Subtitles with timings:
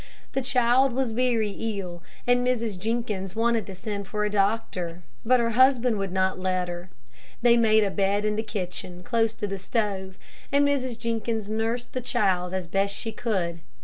[0.31, 2.79] The child was very ill, and Mrs.
[2.79, 6.89] Jenkins wanted to send for a doctor, but her husband would not let her.
[7.43, 10.17] They made a bed in the kitchen, close to the stove,
[10.51, 10.97] and Mrs.
[10.97, 13.59] Jenkins nursed the child as best she could.